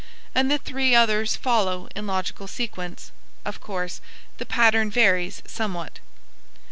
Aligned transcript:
and 0.33 0.49
the 0.49 0.57
three 0.57 0.95
others 0.95 1.35
follow 1.35 1.87
in 1.95 2.07
logical 2.07 2.47
sequence. 2.47 3.11
Of 3.45 3.61
course, 3.61 4.01
the 4.39 4.47
pattern 4.47 4.89
varies 4.89 5.43
somewhat. 5.45 5.99